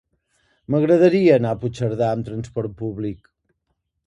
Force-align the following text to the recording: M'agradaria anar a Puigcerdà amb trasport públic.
M'agradaria 0.75 1.35
anar 1.41 1.51
a 1.57 1.59
Puigcerdà 1.65 2.09
amb 2.15 2.31
trasport 2.31 2.75
públic. 2.81 3.31